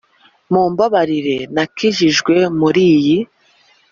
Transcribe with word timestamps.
mumbabarire 0.51 1.37
nakwinjije 1.53 2.37
muriyi. 2.59 3.17